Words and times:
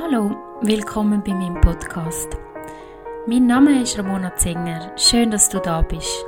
Hallo, 0.00 0.30
willkommen 0.60 1.22
bei 1.24 1.32
meinem 1.32 1.60
Podcast. 1.60 2.36
Mein 3.26 3.46
Name 3.46 3.82
ist 3.82 3.98
Ramona 3.98 4.34
Zinger. 4.36 4.92
Schön, 4.96 5.30
dass 5.30 5.48
du 5.48 5.58
da 5.58 5.82
bist. 5.82 6.24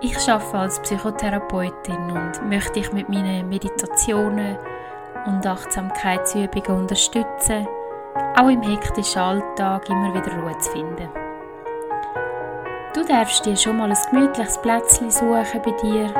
Ich 0.00 0.28
arbeite 0.28 0.58
als 0.58 0.80
Psychotherapeutin 0.80 2.10
und 2.10 2.48
möchte 2.48 2.72
dich 2.72 2.92
mit 2.92 3.08
meinen 3.08 3.48
Meditationen 3.48 4.56
und 5.26 5.46
Achtsamkeitsübungen 5.46 6.80
unterstützen, 6.80 7.68
auch 8.36 8.48
im 8.48 8.62
hektischen 8.62 9.22
Alltag 9.22 9.88
immer 9.88 10.12
wieder 10.14 10.36
Ruhe 10.40 10.58
zu 10.58 10.72
finden. 10.72 11.08
Du 12.94 13.04
darfst 13.04 13.46
dir 13.46 13.56
schon 13.56 13.76
mal 13.76 13.92
ein 13.92 13.98
gemütliches 14.10 14.60
Plätzchen 14.62 15.10
suchen 15.10 15.62
bei 15.64 15.70
dir 15.82 16.12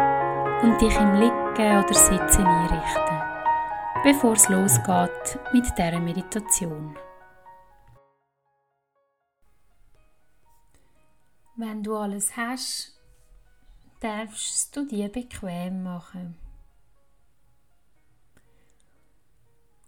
und 0.63 0.81
dich 0.81 0.97
im 1.01 1.15
Liegen 1.15 1.79
oder 1.79 1.95
Sitzen 1.95 2.47
einrichten, 2.47 3.18
bevor 4.05 4.35
es 4.35 4.49
losgeht 4.49 5.39
mit 5.53 5.67
dieser 5.77 5.99
Meditation. 5.99 6.97
Wenn 11.57 11.83
du 11.83 11.97
alles 11.97 12.37
hast, 12.37 12.97
darfst 13.99 14.77
du 14.77 14.87
dir 14.87 15.09
bequem 15.09 15.83
machen. 15.83 16.37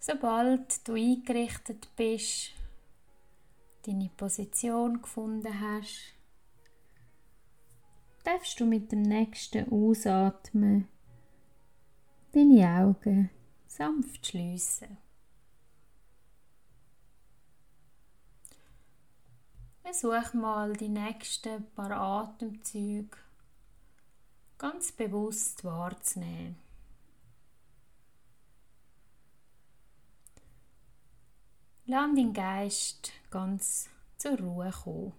Sobald 0.00 0.88
du 0.88 0.94
eingerichtet 0.94 1.88
bist, 1.94 2.52
deine 3.86 4.10
Position 4.16 5.00
gefunden 5.00 5.60
hast, 5.60 6.14
darfst 8.24 8.58
du 8.58 8.66
mit 8.66 8.90
dem 8.90 9.02
nächsten 9.02 9.70
Ausatmen 9.70 10.88
deine 12.32 12.66
Augen 12.66 13.30
sanft 13.70 14.26
schließen. 14.26 14.98
Versuch 19.82 20.34
mal 20.34 20.72
die 20.74 20.88
nächsten 20.88 21.64
paar 21.72 21.92
Atemzüge 21.92 23.16
ganz 24.58 24.92
bewusst 24.92 25.64
wahrzunehmen. 25.64 26.56
Lass 31.86 32.14
deinen 32.14 32.32
Geist 32.32 33.12
ganz 33.30 33.88
zur 34.18 34.38
Ruhe 34.38 34.70
kommen. 34.70 35.12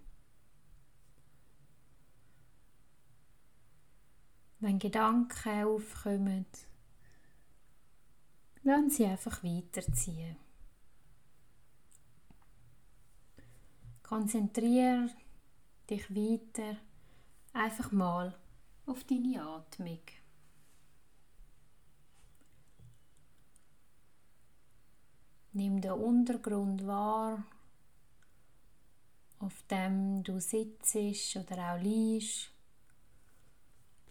Wenn 4.60 4.78
Gedanken 4.78 5.64
aufkommen, 5.64 6.46
lass 8.62 8.96
sie 8.96 9.06
einfach 9.06 9.42
weiterziehen. 9.42 10.36
Konzentriere 14.02 15.08
dich 15.88 16.10
weiter 16.14 16.76
einfach 17.52 17.92
mal 17.92 18.34
auf 18.86 19.04
deine 19.04 19.42
Atmung. 19.42 20.00
Nimm 25.54 25.80
den 25.80 25.92
Untergrund 25.92 26.86
wahr, 26.86 27.44
auf 29.38 29.62
dem 29.70 30.22
du 30.22 30.40
sitzt 30.40 30.96
oder 31.36 31.74
auch 31.74 31.80
liegst 31.80 32.50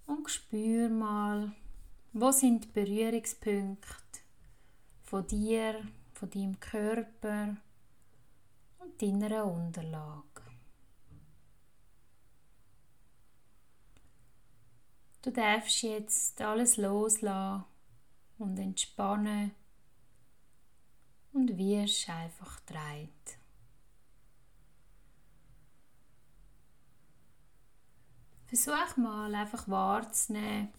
und 0.05 0.29
spür 0.29 0.89
mal, 0.89 1.51
wo 2.13 2.31
sind 2.31 2.65
die 2.65 2.69
Berührungspunkte 2.69 4.10
von 5.11 5.27
dir, 5.27 5.85
von 6.13 6.29
deinem 6.29 6.57
Körper 6.61 7.57
und 8.79 9.01
deiner 9.01 9.45
Unterlage. 9.45 10.41
Du 15.21 15.29
darfst 15.31 15.81
jetzt 15.81 16.39
alles 16.41 16.77
loslassen 16.77 17.65
und 18.37 18.57
entspannen 18.57 19.51
und 21.33 21.57
wirst 21.57 22.09
einfach 22.09 22.61
dreit. 22.61 23.09
Versuch 28.45 28.95
mal 28.95 29.35
einfach 29.35 29.67
wahrzunehmen, 29.67 30.69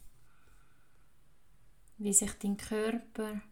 wie 1.98 2.14
sich 2.14 2.32
dein 2.38 2.56
Körper 2.56 3.42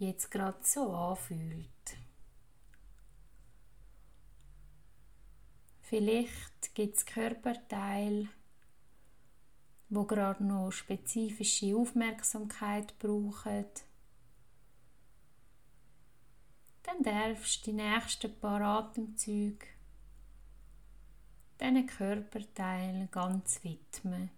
jetzt 0.00 0.30
gerade 0.30 0.58
so 0.62 0.92
anfühlt. 0.92 1.68
Vielleicht 5.82 6.74
gibt 6.74 6.96
es 6.96 7.06
Körperteile, 7.06 8.28
wo 9.88 10.04
gerade 10.04 10.44
noch 10.44 10.70
spezifische 10.70 11.76
Aufmerksamkeit 11.76 12.98
brauchen. 12.98 13.66
Dann 16.82 17.02
darfst 17.02 17.66
du 17.66 17.70
die 17.70 17.76
nächsten 17.76 18.38
paar 18.40 18.60
Atemzüge 18.60 19.66
diesen 21.60 21.86
Körperteil 21.86 23.08
ganz 23.10 23.62
widmen 23.62 24.30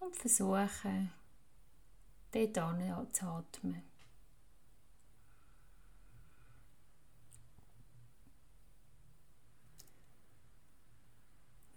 und 0.00 0.16
versuchen, 0.16 1.12
dort 2.32 2.58
anzuatmen. 2.58 3.91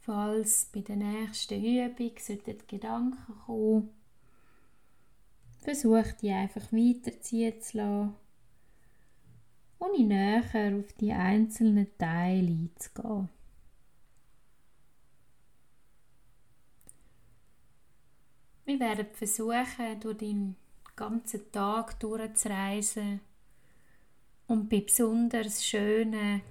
Falls 0.05 0.65
bei 0.65 0.81
der 0.81 0.97
nächsten 0.97 1.63
Übung 1.65 2.11
sollten 2.19 2.67
Gedanken 2.67 3.33
kommen, 3.47 3.89
versuch 5.57 6.11
die 6.21 6.29
einfach 6.29 6.71
weiterziehen 6.71 7.59
zu 7.59 7.77
lassen, 7.77 8.15
ohne 9.79 10.05
näher 10.05 10.77
auf 10.77 10.93
die 10.93 11.11
einzelnen 11.11 11.87
Teile 11.97 12.51
einzugehen. 12.51 13.29
Wir 18.65 18.79
werden 18.79 19.07
versuchen, 19.11 19.99
durch 20.01 20.17
den 20.17 20.55
ganzen 20.95 21.51
Tag 21.51 21.99
durchzureisen 21.99 23.21
und 24.45 24.69
bei 24.69 24.81
besonders 24.81 25.65
schönen, 25.65 26.43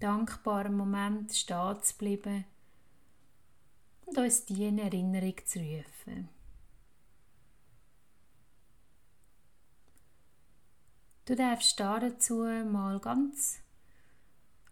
dankbaren 0.00 0.74
Momenten 0.74 1.34
stehen 1.34 1.82
zu 1.82 1.96
bleiben 1.96 2.44
und 4.06 4.18
uns 4.18 4.44
die 4.44 4.64
in 4.64 4.78
Erinnerung 4.78 5.34
zu 5.44 5.60
rufen. 5.60 6.28
Du 11.26 11.36
darfst 11.36 11.78
dazu 11.78 12.42
mal 12.64 12.98
ganz 12.98 13.60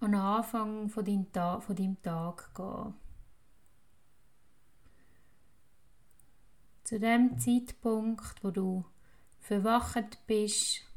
an 0.00 0.12
den 0.12 0.20
Anfang 0.20 0.88
von 0.88 1.04
deinem 1.04 1.30
Tag, 1.32 1.62
von 1.62 1.76
deinem 1.76 2.02
Tag 2.02 2.54
gehen. 2.54 2.94
zu 6.88 6.98
dem 6.98 7.38
Zeitpunkt, 7.38 8.42
wo 8.42 8.50
du 8.50 8.82
verwacht 9.40 10.26
bist 10.26 10.87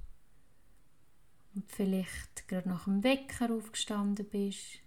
und 1.54 1.72
vielleicht 1.72 2.48
gerade 2.48 2.70
nach 2.70 2.86
dem 2.86 3.04
Wecker 3.04 3.54
aufgestanden 3.54 4.26
bist 4.26 4.80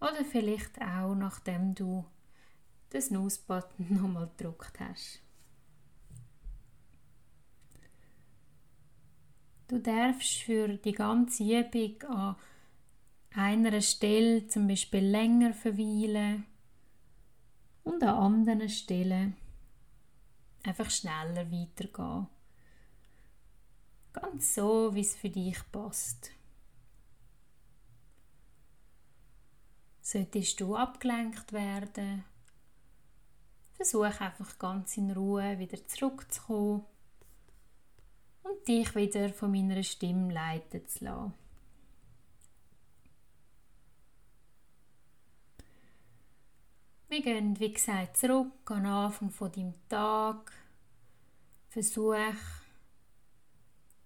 oder 0.00 0.24
vielleicht 0.24 0.80
auch 0.80 1.14
nachdem 1.14 1.74
du 1.74 2.04
den 2.92 3.02
Snooze-Button 3.02 3.86
nochmal 3.90 4.30
gedrückt 4.36 4.78
hast. 4.80 5.20
Du 9.68 9.80
darfst 9.80 10.42
für 10.42 10.68
die 10.68 10.92
ganze 10.92 11.42
Übung 11.42 12.00
an 12.04 12.36
einer 13.34 13.80
Stelle 13.80 14.46
zum 14.46 14.68
Beispiel 14.68 15.04
länger 15.04 15.52
verweilen 15.52 16.44
und 17.82 18.02
an 18.02 18.34
anderen 18.34 18.68
Stellen 18.68 19.36
einfach 20.62 20.90
schneller 20.90 21.50
weitergehen. 21.50 22.28
Ganz 24.20 24.54
so, 24.54 24.94
wie 24.94 25.02
es 25.02 25.14
für 25.14 25.28
dich 25.28 25.58
passt. 25.70 26.30
Solltest 30.00 30.60
du 30.60 30.74
abgelenkt 30.74 31.52
werden, 31.52 32.24
versuch 33.74 34.04
einfach 34.20 34.58
ganz 34.58 34.96
in 34.96 35.10
Ruhe 35.10 35.58
wieder 35.58 35.84
zurückzukommen 35.86 36.84
und 38.42 38.66
dich 38.66 38.94
wieder 38.94 39.28
von 39.30 39.50
meiner 39.50 39.82
Stimme 39.82 40.32
leiten 40.32 40.86
zu 40.88 41.04
lassen. 41.04 41.34
Wir 47.08 47.22
gehen, 47.22 47.58
wie 47.60 47.72
gesagt, 47.72 48.16
zurück 48.16 48.70
an 48.70 48.86
Anfang 48.86 49.30
von 49.30 49.52
deinem 49.52 49.74
Tag. 49.88 50.52
Versuch, 51.68 52.14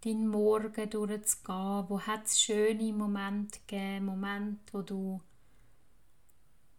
deinen 0.04 0.28
Morgen 0.28 0.90
durchzugehen. 0.90 1.84
Wo 1.88 2.00
hat 2.00 2.26
es 2.26 2.40
schöne 2.40 2.92
Momente 2.92 3.58
gegeben, 3.66 4.06
Momente, 4.06 4.72
wo 4.72 4.82
du 4.82 5.20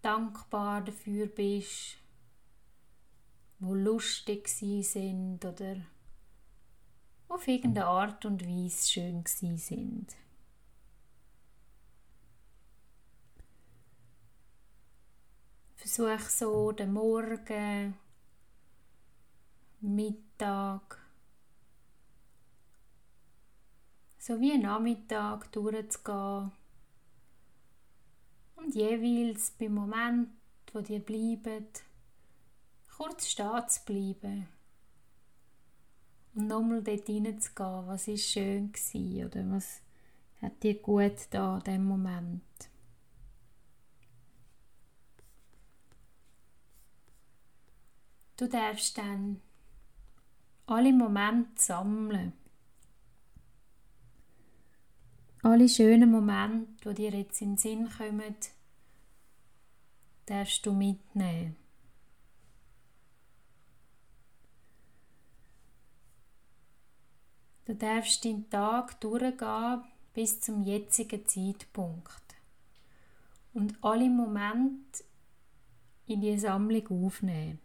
dankbar 0.02 0.82
dafür 0.82 1.28
bist, 1.28 1.98
wo 3.60 3.76
lustig 3.76 4.48
sind 4.48 5.46
oder 5.46 5.78
auf 7.28 7.48
irgendeine 7.48 7.88
Art 7.88 8.26
und 8.26 8.46
Weise 8.46 8.90
schön 8.90 9.24
sind. 9.26 10.08
Versuch 15.76 16.30
so 16.30 16.72
den 16.72 16.94
Morgen, 16.94 17.96
Mittag, 19.80 21.01
so 24.22 24.40
wie 24.40 24.52
ein 24.54 24.62
Nachmittag 24.62 25.52
durchzugehen. 25.52 26.52
Und 28.56 28.76
jeweils 28.76 29.50
beim 29.50 29.74
Moment, 29.74 30.30
wo 30.72 30.82
dir 30.82 31.00
bleibt, 31.00 31.84
kurz 32.96 33.28
stehen 33.28 33.68
zu 33.68 33.84
bleiben. 33.84 34.48
Und 36.36 36.48
nochmal 36.48 36.84
dort 36.84 37.08
hineinzugehen, 37.08 37.88
was 37.88 38.08
ist 38.08 38.30
schön 38.30 38.72
war 38.72 39.26
oder 39.26 39.52
was 39.52 39.82
hat 40.40 40.62
dir 40.62 40.76
gut 40.76 41.28
da 41.32 41.58
in 41.58 41.64
diesem 41.64 41.86
Moment. 41.86 42.44
Du 48.38 48.48
darfst 48.48 49.00
dann 49.00 49.42
alle 50.68 50.94
Momente 50.94 51.60
sammeln 51.60 52.34
alle 55.44 55.68
schönen 55.68 56.12
Momente, 56.12 56.94
die 56.94 57.10
dir 57.10 57.18
jetzt 57.18 57.42
in 57.42 57.52
den 57.52 57.58
Sinn 57.58 57.90
kommen, 57.90 58.36
darfst 60.26 60.66
du 60.66 60.74
mitnehmen. 60.74 61.56
Du 67.66 67.76
darfst 67.76 68.26
deinen 68.26 68.50
Tag 68.50 69.00
durchgehen 69.02 69.84
bis 70.14 70.42
zum 70.42 70.64
jetzigen 70.64 71.26
Zeitpunkt 71.26 72.36
und 73.54 73.82
alle 73.82 74.10
Momente 74.10 75.04
in 76.06 76.22
die 76.22 76.38
Sammlung 76.38 77.06
aufnehmen. 77.06 77.60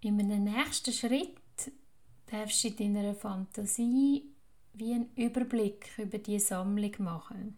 In 0.00 0.20
einem 0.20 0.44
nächsten 0.44 0.92
Schritt 0.92 1.36
darfst 2.26 2.64
du 2.64 2.68
in 2.82 2.94
deiner 2.94 3.14
Fantasie 3.14 4.24
wie 4.72 4.94
einen 4.94 5.10
Überblick 5.14 5.90
über 5.98 6.18
die 6.18 6.38
Sammlung 6.38 6.92
machen. 6.98 7.56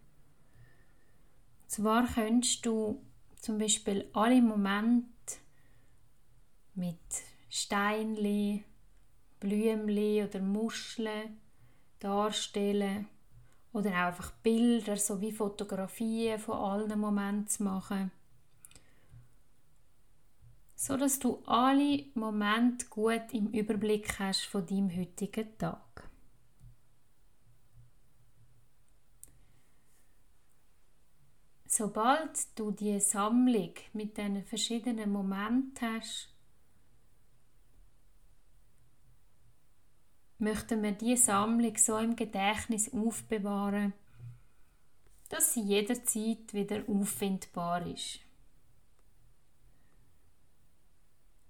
Zwar 1.67 2.07
könntest 2.07 2.65
du 2.65 3.01
zum 3.41 3.57
Beispiel 3.57 4.09
alle 4.13 4.41
Momente 4.41 5.37
mit 6.75 6.97
Steinli, 7.49 8.63
Blümli 9.39 10.23
oder 10.23 10.41
Muscheln 10.41 11.37
darstellen 11.99 13.07
oder 13.73 13.93
einfach 14.07 14.31
Bilder 14.31 14.97
sowie 14.97 15.31
Fotografien 15.31 16.39
von 16.39 16.57
allen 16.57 16.99
Momenten 16.99 17.65
machen 17.65 18.11
so 20.79 20.95
dass 20.95 21.19
du 21.19 21.43
alle 21.45 22.05
Momente 22.13 22.85
gut 22.85 23.33
im 23.33 23.47
Überblick 23.47 24.17
hast 24.17 24.45
von 24.45 24.65
deinem 24.65 24.89
heutigen 24.89 25.57
Tag. 25.57 26.09
Sobald 31.65 32.57
du 32.57 32.71
die 32.71 32.97
Sammlung 33.01 33.73
mit 33.91 34.15
diesen 34.15 34.41
verschiedenen 34.45 35.11
Momenten 35.11 35.97
hast, 35.97 36.33
möchten 40.37 40.81
wir 40.81 40.93
diese 40.93 41.25
Sammlung 41.25 41.75
so 41.75 41.97
im 41.97 42.15
Gedächtnis 42.15 42.93
aufbewahren, 42.93 43.91
dass 45.27 45.53
sie 45.53 45.61
jederzeit 45.61 46.53
wieder 46.53 46.87
auffindbar 46.87 47.85
ist. 47.85 48.21
Da 48.21 48.29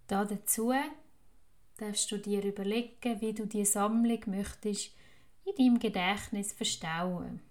dazu 0.09 0.73
darfst 1.77 2.11
du 2.11 2.17
dir 2.17 2.44
überlegen, 2.44 3.21
wie 3.21 3.33
du 3.33 3.45
die 3.45 3.65
Sammlung 3.65 4.21
möchtest 4.25 4.91
in 5.45 5.56
deinem 5.56 5.79
Gedächtnis 5.79 6.53
verstauen. 6.53 7.41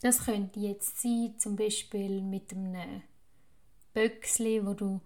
Das 0.00 0.24
könnte 0.24 0.60
jetzt 0.60 1.00
sein, 1.02 1.34
zum 1.38 1.56
Beispiel 1.56 2.22
mit 2.22 2.52
einem 2.52 3.02
Böckli, 3.92 4.64
wo 4.64 4.74
du 4.74 5.00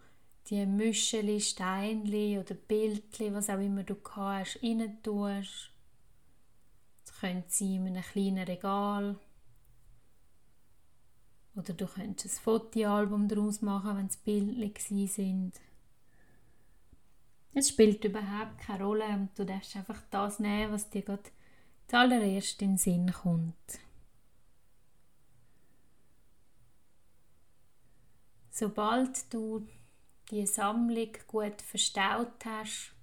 die 0.50 0.66
Müscheli, 0.66 1.40
Steinli 1.40 2.38
oder 2.38 2.54
Bildli, 2.54 3.32
was 3.32 3.48
auch 3.48 3.60
immer 3.60 3.84
du 3.84 3.96
hast, 4.10 4.62
rein 4.62 4.98
tust. 5.02 5.70
Das 7.04 7.20
könnte 7.20 7.48
sein 7.48 7.86
in 7.86 7.96
einem 7.96 8.02
kleinen 8.02 8.44
Regal 8.44 9.18
oder 11.54 11.74
du 11.74 11.86
könntest 11.86 12.38
ein 12.38 12.42
Fotoalbum 12.42 13.28
daraus 13.28 13.60
machen, 13.60 13.96
wenn 13.96 14.06
es 14.06 14.16
Bildchen 14.16 15.06
sind. 15.06 15.52
Es 17.54 17.68
spielt 17.68 18.04
überhaupt 18.04 18.58
keine 18.58 18.84
Rolle 18.84 19.06
und 19.08 19.38
du 19.38 19.44
darfst 19.44 19.76
einfach 19.76 20.00
das 20.10 20.38
nehmen, 20.38 20.72
was 20.72 20.88
dir 20.88 21.02
gerade 21.02 21.30
zuallererst 21.88 22.62
in 22.62 22.70
den 22.70 22.78
Sinn 22.78 23.12
kommt. 23.12 23.78
Sobald 28.50 29.32
du 29.32 29.66
die 30.30 30.46
Sammlung 30.46 31.12
gut 31.26 31.60
verstaut 31.60 32.44
hast, 32.44 32.94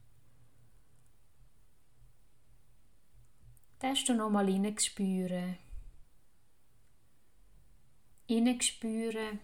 darfst 3.77 4.09
du 4.09 4.15
nochmal 4.15 4.47
hineinspüren 4.47 5.57
hineinspüren 8.30 9.40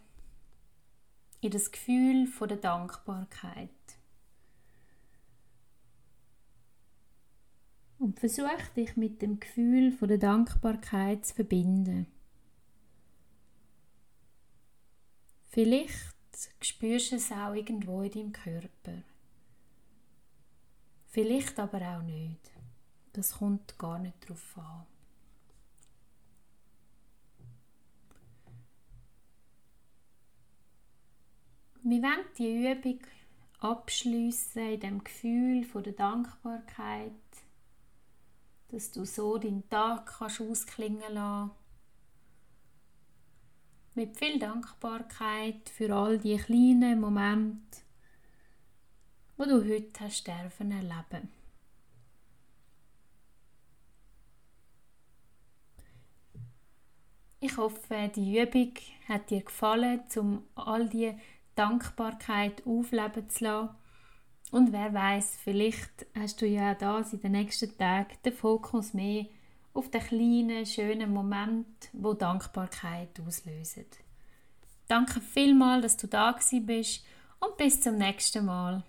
in 1.42 1.50
das 1.50 1.72
Gefühl 1.72 2.28
der 2.48 2.58
Dankbarkeit. 2.58 3.70
Und 7.98 8.20
versuch 8.20 8.68
dich 8.76 8.96
mit 8.96 9.24
dem 9.24 9.40
Gefühl 9.40 9.92
der 9.92 10.20
Dankbarkeit 10.20 11.26
zu 11.26 11.34
verbinden. 11.34 12.06
Vielleicht 15.48 16.14
spürst 16.62 17.12
du 17.12 17.16
es 17.16 17.32
auch 17.32 17.56
irgendwo 17.56 18.04
in 18.04 18.12
deinem 18.12 18.32
Körper. 18.34 19.02
Vielleicht 21.08 21.58
aber 21.60 21.82
auch 21.98 22.04
nicht. 22.04 22.52
Das 23.14 23.40
kommt 23.40 23.80
gar 23.80 23.98
nicht 23.98 24.24
darauf 24.26 24.58
an. 24.60 24.86
Wir 31.88 32.02
wollen 32.02 32.26
die 32.36 32.72
Übung 32.72 33.00
abschließen 33.60 34.74
in 34.74 34.80
dem 34.80 35.04
Gefühl 35.04 35.64
von 35.64 35.84
der 35.84 35.94
Dankbarkeit, 35.94 37.12
dass 38.70 38.90
du 38.90 39.06
so 39.06 39.38
deinen 39.38 39.70
Tag 39.70 40.08
kannst 40.18 40.42
ausklingen 40.42 41.14
lassen. 41.14 41.52
Mit 43.94 44.18
viel 44.18 44.40
Dankbarkeit 44.40 45.70
für 45.70 45.94
all 45.96 46.18
die 46.18 46.38
kleinen 46.38 47.00
Momente, 47.00 47.82
wo 49.38 49.44
du 49.44 49.64
heute 49.64 50.00
hast 50.00 50.18
sterben 50.18 50.72
erleben. 50.72 51.30
Ich 57.42 57.56
hoffe, 57.58 58.12
die 58.16 58.42
Übung 58.42 58.74
hat 59.08 59.30
dir 59.30 59.44
gefallen, 59.44 60.02
um 60.16 60.48
all 60.56 60.90
die 60.90 61.14
Dankbarkeit 61.56 62.66
aufleben 62.66 63.30
zu 63.30 63.44
lassen. 63.44 63.70
Und 64.52 64.72
wer 64.72 64.94
weiß, 64.94 65.38
vielleicht 65.44 66.06
hast 66.18 66.42
du 66.42 66.46
ja 66.46 66.76
das 66.76 67.14
in 67.14 67.22
den 67.22 67.32
nächsten 67.32 67.78
Tagen 67.78 68.16
den 68.24 68.34
Fokus 68.34 68.94
mehr 68.94 69.26
auf 69.74 69.90
den 69.90 70.02
kleinen, 70.02 70.66
schönen 70.66 71.12
Moment, 71.12 71.90
wo 71.94 72.14
Dankbarkeit 72.14 73.20
auslösen. 73.26 73.86
Danke 74.88 75.20
vielmals, 75.20 75.82
dass 75.82 75.98
du 75.98 76.08
da 76.08 76.38
bist 76.62 77.04
und 77.40 77.58
bis 77.58 77.82
zum 77.82 77.98
nächsten 77.98 78.46
Mal. 78.46 78.84